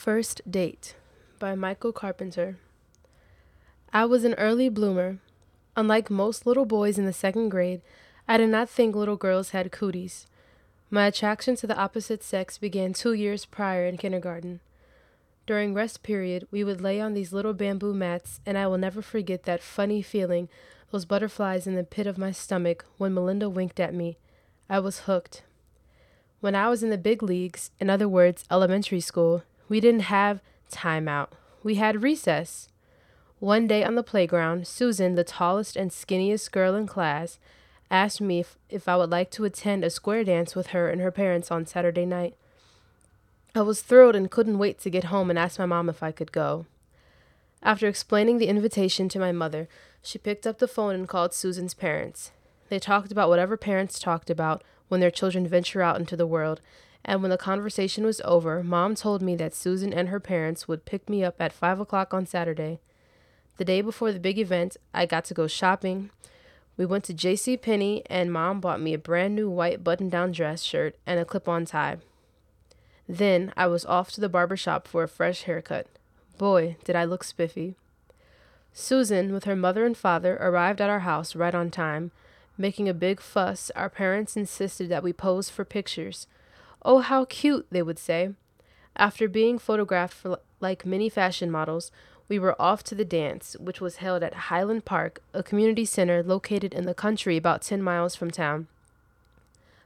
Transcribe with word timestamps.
First 0.00 0.50
Date 0.50 0.94
by 1.38 1.54
Michael 1.54 1.92
Carpenter. 1.92 2.56
I 3.92 4.06
was 4.06 4.24
an 4.24 4.32
early 4.38 4.70
bloomer. 4.70 5.18
Unlike 5.76 6.08
most 6.08 6.46
little 6.46 6.64
boys 6.64 6.96
in 6.96 7.04
the 7.04 7.12
second 7.12 7.50
grade, 7.50 7.82
I 8.26 8.38
did 8.38 8.48
not 8.48 8.70
think 8.70 8.96
little 8.96 9.18
girls 9.18 9.50
had 9.50 9.70
cooties. 9.70 10.26
My 10.88 11.08
attraction 11.08 11.54
to 11.56 11.66
the 11.66 11.76
opposite 11.76 12.22
sex 12.22 12.56
began 12.56 12.94
two 12.94 13.12
years 13.12 13.44
prior 13.44 13.84
in 13.84 13.98
kindergarten. 13.98 14.60
During 15.46 15.74
rest 15.74 16.02
period, 16.02 16.48
we 16.50 16.64
would 16.64 16.80
lay 16.80 16.98
on 16.98 17.12
these 17.12 17.34
little 17.34 17.52
bamboo 17.52 17.92
mats, 17.92 18.40
and 18.46 18.56
I 18.56 18.68
will 18.68 18.78
never 18.78 19.02
forget 19.02 19.42
that 19.42 19.62
funny 19.62 20.00
feeling, 20.00 20.48
those 20.90 21.04
butterflies 21.04 21.66
in 21.66 21.74
the 21.74 21.84
pit 21.84 22.06
of 22.06 22.16
my 22.16 22.32
stomach, 22.32 22.86
when 22.96 23.12
Melinda 23.12 23.50
winked 23.50 23.78
at 23.78 23.92
me. 23.92 24.16
I 24.66 24.78
was 24.78 25.00
hooked. 25.00 25.42
When 26.40 26.54
I 26.54 26.70
was 26.70 26.82
in 26.82 26.88
the 26.88 26.96
big 26.96 27.22
leagues, 27.22 27.70
in 27.78 27.90
other 27.90 28.08
words, 28.08 28.44
elementary 28.50 29.00
school, 29.00 29.42
we 29.70 29.80
didn't 29.80 30.00
have 30.00 30.42
time 30.68 31.08
out. 31.08 31.32
We 31.62 31.76
had 31.76 32.02
recess. 32.02 32.68
One 33.38 33.66
day 33.66 33.84
on 33.84 33.94
the 33.94 34.02
playground, 34.02 34.66
Susan, 34.66 35.14
the 35.14 35.24
tallest 35.24 35.76
and 35.76 35.90
skinniest 35.90 36.50
girl 36.50 36.74
in 36.74 36.86
class, 36.86 37.38
asked 37.90 38.20
me 38.20 38.40
if, 38.40 38.58
if 38.68 38.88
I 38.88 38.96
would 38.96 39.10
like 39.10 39.30
to 39.30 39.44
attend 39.44 39.84
a 39.84 39.90
square 39.90 40.24
dance 40.24 40.54
with 40.54 40.68
her 40.68 40.90
and 40.90 41.00
her 41.00 41.12
parents 41.12 41.50
on 41.50 41.66
Saturday 41.66 42.04
night. 42.04 42.34
I 43.54 43.62
was 43.62 43.80
thrilled 43.80 44.16
and 44.16 44.30
couldn't 44.30 44.58
wait 44.58 44.80
to 44.80 44.90
get 44.90 45.04
home 45.04 45.30
and 45.30 45.38
ask 45.38 45.58
my 45.58 45.66
mom 45.66 45.88
if 45.88 46.02
I 46.02 46.12
could 46.12 46.32
go. 46.32 46.66
After 47.62 47.86
explaining 47.86 48.38
the 48.38 48.48
invitation 48.48 49.08
to 49.10 49.18
my 49.18 49.32
mother, 49.32 49.68
she 50.02 50.18
picked 50.18 50.46
up 50.46 50.58
the 50.58 50.68
phone 50.68 50.94
and 50.94 51.08
called 51.08 51.32
Susan's 51.32 51.74
parents. 51.74 52.32
They 52.70 52.80
talked 52.80 53.12
about 53.12 53.28
whatever 53.28 53.56
parents 53.56 53.98
talked 54.00 54.30
about 54.30 54.62
when 54.90 55.00
their 55.00 55.10
children 55.10 55.46
venture 55.46 55.80
out 55.80 55.98
into 55.98 56.16
the 56.16 56.26
world, 56.26 56.60
and 57.04 57.22
when 57.22 57.30
the 57.30 57.38
conversation 57.38 58.04
was 58.04 58.20
over, 58.24 58.62
Mom 58.62 58.94
told 58.94 59.22
me 59.22 59.34
that 59.36 59.54
Susan 59.54 59.92
and 59.92 60.08
her 60.08 60.20
parents 60.20 60.68
would 60.68 60.84
pick 60.84 61.08
me 61.08 61.24
up 61.24 61.36
at 61.40 61.52
5 61.52 61.80
o'clock 61.80 62.12
on 62.12 62.26
Saturday. 62.26 62.80
The 63.56 63.64
day 63.64 63.80
before 63.80 64.12
the 64.12 64.18
big 64.18 64.38
event, 64.38 64.76
I 64.92 65.06
got 65.06 65.24
to 65.26 65.34
go 65.34 65.46
shopping. 65.46 66.10
We 66.76 66.84
went 66.84 67.04
to 67.04 67.14
J.C. 67.14 67.56
Penney, 67.56 68.02
and 68.10 68.32
Mom 68.32 68.60
bought 68.60 68.80
me 68.80 68.92
a 68.92 68.98
brand 68.98 69.34
new 69.34 69.48
white 69.48 69.84
button-down 69.84 70.32
dress 70.32 70.62
shirt 70.62 70.96
and 71.06 71.20
a 71.20 71.24
clip-on 71.24 71.66
tie. 71.66 71.98
Then 73.08 73.52
I 73.56 73.66
was 73.66 73.86
off 73.86 74.10
to 74.12 74.20
the 74.20 74.28
barber 74.28 74.56
shop 74.56 74.88
for 74.88 75.02
a 75.02 75.08
fresh 75.08 75.42
haircut. 75.42 75.86
Boy, 76.36 76.76
did 76.84 76.96
I 76.96 77.04
look 77.04 77.22
spiffy. 77.22 77.76
Susan, 78.72 79.32
with 79.32 79.44
her 79.44 79.56
mother 79.56 79.84
and 79.84 79.96
father, 79.96 80.36
arrived 80.40 80.80
at 80.80 80.90
our 80.90 81.00
house 81.00 81.36
right 81.36 81.54
on 81.54 81.70
time. 81.70 82.10
Making 82.60 82.90
a 82.90 82.94
big 82.94 83.22
fuss, 83.22 83.70
our 83.74 83.88
parents 83.88 84.36
insisted 84.36 84.90
that 84.90 85.02
we 85.02 85.14
pose 85.14 85.48
for 85.48 85.64
pictures. 85.64 86.26
Oh, 86.82 86.98
how 86.98 87.24
cute, 87.24 87.66
they 87.70 87.80
would 87.80 87.98
say. 87.98 88.34
After 88.94 89.28
being 89.28 89.58
photographed 89.58 90.12
for, 90.12 90.40
like 90.60 90.84
many 90.84 91.08
fashion 91.08 91.50
models, 91.50 91.90
we 92.28 92.38
were 92.38 92.60
off 92.60 92.82
to 92.84 92.94
the 92.94 93.02
dance, 93.02 93.56
which 93.58 93.80
was 93.80 93.96
held 93.96 94.22
at 94.22 94.50
Highland 94.50 94.84
Park, 94.84 95.22
a 95.32 95.42
community 95.42 95.86
center 95.86 96.22
located 96.22 96.74
in 96.74 96.84
the 96.84 96.92
country 96.92 97.38
about 97.38 97.62
10 97.62 97.82
miles 97.82 98.14
from 98.14 98.30
town. 98.30 98.68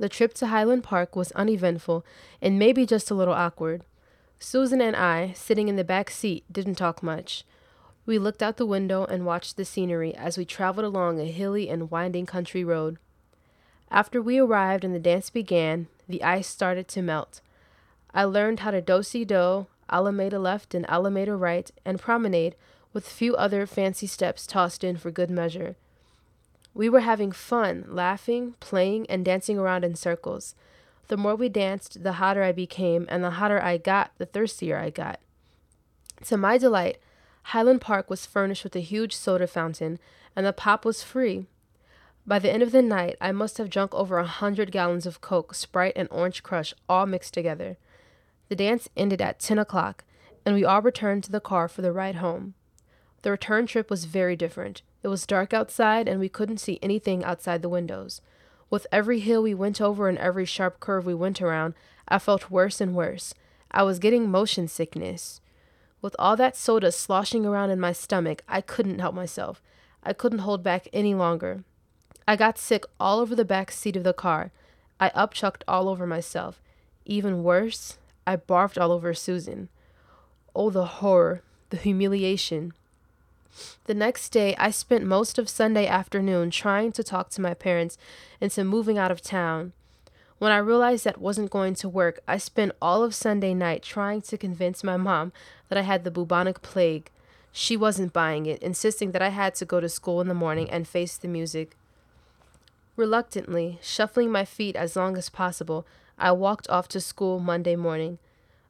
The 0.00 0.08
trip 0.08 0.34
to 0.34 0.48
Highland 0.48 0.82
Park 0.82 1.14
was 1.14 1.30
uneventful 1.32 2.04
and 2.42 2.58
maybe 2.58 2.84
just 2.84 3.12
a 3.12 3.14
little 3.14 3.32
awkward. 3.32 3.84
Susan 4.40 4.80
and 4.80 4.96
I, 4.96 5.34
sitting 5.36 5.68
in 5.68 5.76
the 5.76 5.84
back 5.84 6.10
seat, 6.10 6.42
didn't 6.50 6.74
talk 6.74 7.00
much. 7.00 7.44
We 8.06 8.18
looked 8.18 8.42
out 8.42 8.56
the 8.56 8.64
window 8.64 9.04
and 9.04 9.26
watched 9.26 9.56
the 9.56 9.64
scenery 9.64 10.14
as 10.14 10.38
we 10.38 10.44
traveled 10.44 10.86
along 10.86 11.20
a 11.20 11.24
hilly 11.24 11.68
and 11.68 11.90
winding 11.90 12.24
country 12.24 12.62
road. 12.62 12.98
After 13.90 14.22
we 14.22 14.38
arrived 14.38 14.84
and 14.84 14.94
the 14.94 15.00
dance 15.00 15.28
began, 15.28 15.88
the 16.08 16.22
ice 16.22 16.46
started 16.46 16.86
to 16.88 17.02
melt. 17.02 17.40
I 18.14 18.24
learned 18.24 18.60
how 18.60 18.70
to 18.70 18.80
do-si-do, 18.80 19.66
allemande 19.90 20.40
left 20.40 20.74
and 20.74 20.86
allemande 20.86 21.38
right, 21.38 21.70
and 21.84 21.98
promenade, 21.98 22.54
with 22.92 23.08
a 23.08 23.10
few 23.10 23.34
other 23.36 23.66
fancy 23.66 24.06
steps 24.06 24.46
tossed 24.46 24.84
in 24.84 24.96
for 24.96 25.10
good 25.10 25.30
measure. 25.30 25.76
We 26.74 26.88
were 26.88 27.00
having 27.00 27.32
fun, 27.32 27.84
laughing, 27.88 28.54
playing, 28.60 29.06
and 29.10 29.24
dancing 29.24 29.58
around 29.58 29.84
in 29.84 29.96
circles. 29.96 30.54
The 31.08 31.16
more 31.16 31.34
we 31.34 31.48
danced, 31.48 32.02
the 32.02 32.12
hotter 32.12 32.42
I 32.42 32.52
became, 32.52 33.06
and 33.08 33.22
the 33.22 33.30
hotter 33.32 33.60
I 33.60 33.78
got, 33.78 34.12
the 34.18 34.26
thirstier 34.26 34.78
I 34.78 34.90
got. 34.90 35.20
To 36.24 36.36
my 36.36 36.58
delight, 36.58 36.98
Highland 37.50 37.80
Park 37.80 38.10
was 38.10 38.26
furnished 38.26 38.64
with 38.64 38.74
a 38.74 38.80
huge 38.80 39.14
soda 39.14 39.46
fountain, 39.46 40.00
and 40.34 40.44
the 40.44 40.52
pop 40.52 40.84
was 40.84 41.04
free. 41.04 41.46
By 42.26 42.40
the 42.40 42.52
end 42.52 42.60
of 42.60 42.72
the 42.72 42.82
night, 42.82 43.16
I 43.20 43.30
must 43.30 43.58
have 43.58 43.70
drunk 43.70 43.94
over 43.94 44.18
a 44.18 44.26
hundred 44.26 44.72
gallons 44.72 45.06
of 45.06 45.20
Coke, 45.20 45.54
Sprite, 45.54 45.92
and 45.94 46.08
Orange 46.10 46.42
Crush, 46.42 46.74
all 46.88 47.06
mixed 47.06 47.34
together. 47.34 47.76
The 48.48 48.56
dance 48.56 48.88
ended 48.96 49.22
at 49.22 49.38
ten 49.38 49.60
o'clock, 49.60 50.02
and 50.44 50.56
we 50.56 50.64
all 50.64 50.82
returned 50.82 51.22
to 51.24 51.30
the 51.30 51.38
car 51.38 51.68
for 51.68 51.82
the 51.82 51.92
ride 51.92 52.16
home. 52.16 52.54
The 53.22 53.30
return 53.30 53.68
trip 53.68 53.90
was 53.90 54.06
very 54.06 54.34
different. 54.34 54.82
It 55.04 55.08
was 55.08 55.24
dark 55.24 55.54
outside, 55.54 56.08
and 56.08 56.18
we 56.18 56.28
couldn't 56.28 56.58
see 56.58 56.80
anything 56.82 57.22
outside 57.22 57.62
the 57.62 57.68
windows. 57.68 58.20
With 58.70 58.88
every 58.90 59.20
hill 59.20 59.44
we 59.44 59.54
went 59.54 59.80
over 59.80 60.08
and 60.08 60.18
every 60.18 60.46
sharp 60.46 60.80
curve 60.80 61.06
we 61.06 61.14
went 61.14 61.40
around, 61.40 61.74
I 62.08 62.18
felt 62.18 62.50
worse 62.50 62.80
and 62.80 62.92
worse. 62.92 63.34
I 63.70 63.84
was 63.84 64.00
getting 64.00 64.28
motion 64.28 64.66
sickness. 64.66 65.40
With 66.06 66.14
all 66.20 66.36
that 66.36 66.56
soda 66.56 66.92
sloshing 66.92 67.44
around 67.44 67.70
in 67.70 67.80
my 67.80 67.90
stomach, 67.90 68.44
I 68.48 68.60
couldn't 68.60 69.00
help 69.00 69.12
myself. 69.12 69.60
I 70.04 70.12
couldn't 70.12 70.38
hold 70.38 70.62
back 70.62 70.86
any 70.92 71.16
longer. 71.16 71.64
I 72.28 72.36
got 72.36 72.58
sick 72.58 72.84
all 73.00 73.18
over 73.18 73.34
the 73.34 73.44
back 73.44 73.72
seat 73.72 73.96
of 73.96 74.04
the 74.04 74.12
car. 74.12 74.52
I 75.00 75.08
upchucked 75.08 75.62
all 75.66 75.88
over 75.88 76.06
myself. 76.06 76.62
Even 77.06 77.42
worse, 77.42 77.98
I 78.24 78.36
barfed 78.36 78.80
all 78.80 78.92
over 78.92 79.14
Susan. 79.14 79.68
Oh, 80.54 80.70
the 80.70 80.84
horror, 80.84 81.42
the 81.70 81.76
humiliation. 81.76 82.72
The 83.86 83.94
next 83.94 84.28
day, 84.28 84.54
I 84.60 84.70
spent 84.70 85.04
most 85.04 85.40
of 85.40 85.48
Sunday 85.48 85.88
afternoon 85.88 86.52
trying 86.52 86.92
to 86.92 87.02
talk 87.02 87.30
to 87.30 87.40
my 87.40 87.52
parents 87.52 87.98
into 88.40 88.62
moving 88.62 88.96
out 88.96 89.10
of 89.10 89.22
town. 89.22 89.72
When 90.38 90.52
I 90.52 90.58
realized 90.58 91.04
that 91.04 91.20
wasn't 91.20 91.50
going 91.50 91.74
to 91.76 91.88
work, 91.88 92.20
I 92.28 92.36
spent 92.36 92.72
all 92.82 93.02
of 93.02 93.14
Sunday 93.14 93.54
night 93.54 93.82
trying 93.82 94.20
to 94.22 94.36
convince 94.36 94.84
my 94.84 94.98
mom 94.98 95.32
that 95.68 95.78
I 95.78 95.82
had 95.82 96.04
the 96.04 96.10
bubonic 96.10 96.60
plague. 96.60 97.10
She 97.52 97.74
wasn't 97.74 98.12
buying 98.12 98.44
it, 98.44 98.62
insisting 98.62 99.12
that 99.12 99.22
I 99.22 99.30
had 99.30 99.54
to 99.56 99.64
go 99.64 99.80
to 99.80 99.88
school 99.88 100.20
in 100.20 100.28
the 100.28 100.34
morning 100.34 100.68
and 100.68 100.86
face 100.86 101.16
the 101.16 101.26
music. 101.26 101.74
Reluctantly, 102.96 103.78
shuffling 103.82 104.30
my 104.30 104.44
feet 104.44 104.76
as 104.76 104.94
long 104.94 105.16
as 105.16 105.30
possible, 105.30 105.86
I 106.18 106.32
walked 106.32 106.68
off 106.68 106.86
to 106.88 107.00
school 107.00 107.40
Monday 107.40 107.76
morning. 107.76 108.18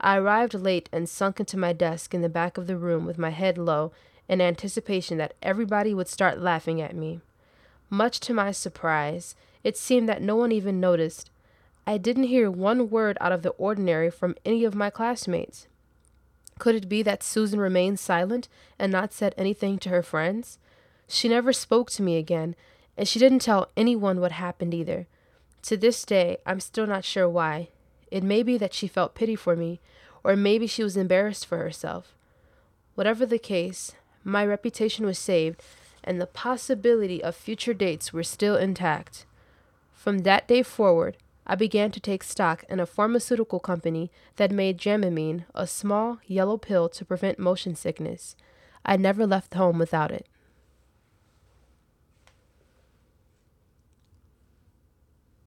I 0.00 0.16
arrived 0.16 0.54
late 0.54 0.88
and 0.92 1.06
sunk 1.08 1.40
into 1.40 1.58
my 1.58 1.74
desk 1.74 2.14
in 2.14 2.22
the 2.22 2.30
back 2.30 2.56
of 2.56 2.66
the 2.66 2.76
room 2.78 3.04
with 3.04 3.18
my 3.18 3.30
head 3.30 3.58
low 3.58 3.92
in 4.28 4.40
anticipation 4.40 5.18
that 5.18 5.34
everybody 5.42 5.92
would 5.92 6.08
start 6.08 6.38
laughing 6.38 6.80
at 6.80 6.96
me. 6.96 7.20
Much 7.90 8.18
to 8.20 8.32
my 8.32 8.50
surprise, 8.50 9.34
it 9.62 9.76
seemed 9.76 10.08
that 10.08 10.22
no 10.22 10.36
one 10.36 10.52
even 10.52 10.80
noticed. 10.80 11.28
I 11.90 11.98
didn't 11.98 12.28
hear 12.28 12.48
one 12.48 12.88
word 12.88 13.18
out 13.20 13.32
of 13.32 13.42
the 13.42 13.50
ordinary 13.50 14.12
from 14.12 14.36
any 14.44 14.62
of 14.62 14.76
my 14.76 14.90
classmates. 14.90 15.66
Could 16.60 16.76
it 16.76 16.88
be 16.88 17.02
that 17.02 17.24
Susan 17.24 17.58
remained 17.58 17.98
silent 17.98 18.48
and 18.78 18.92
not 18.92 19.12
said 19.12 19.34
anything 19.36 19.76
to 19.78 19.88
her 19.88 20.00
friends? 20.00 20.60
She 21.08 21.28
never 21.28 21.52
spoke 21.52 21.90
to 21.90 22.02
me 22.04 22.16
again, 22.16 22.54
and 22.96 23.08
she 23.08 23.18
didn't 23.18 23.40
tell 23.40 23.72
anyone 23.76 24.20
what 24.20 24.30
happened 24.30 24.72
either. 24.72 25.08
To 25.62 25.76
this 25.76 26.04
day, 26.04 26.36
I'm 26.46 26.60
still 26.60 26.86
not 26.86 27.04
sure 27.04 27.28
why. 27.28 27.70
It 28.08 28.22
may 28.22 28.44
be 28.44 28.56
that 28.56 28.72
she 28.72 28.86
felt 28.86 29.16
pity 29.16 29.34
for 29.34 29.56
me, 29.56 29.80
or 30.22 30.36
maybe 30.36 30.68
she 30.68 30.84
was 30.84 30.96
embarrassed 30.96 31.44
for 31.44 31.58
herself. 31.58 32.14
Whatever 32.94 33.26
the 33.26 33.36
case, 33.36 33.96
my 34.22 34.46
reputation 34.46 35.06
was 35.06 35.18
saved, 35.18 35.60
and 36.04 36.20
the 36.20 36.26
possibility 36.28 37.20
of 37.20 37.34
future 37.34 37.74
dates 37.74 38.12
were 38.12 38.22
still 38.22 38.54
intact. 38.54 39.26
From 39.92 40.18
that 40.18 40.46
day 40.46 40.62
forward, 40.62 41.16
I 41.50 41.56
began 41.56 41.90
to 41.90 41.98
take 41.98 42.22
stock 42.22 42.62
in 42.68 42.78
a 42.78 42.86
pharmaceutical 42.86 43.58
company 43.58 44.12
that 44.36 44.52
made 44.52 44.78
Dramamine, 44.78 45.46
a 45.52 45.66
small 45.66 46.20
yellow 46.24 46.56
pill 46.56 46.88
to 46.90 47.04
prevent 47.04 47.40
motion 47.40 47.74
sickness. 47.74 48.36
I 48.84 48.96
never 48.96 49.26
left 49.26 49.54
home 49.54 49.76
without 49.76 50.12
it. 50.12 50.28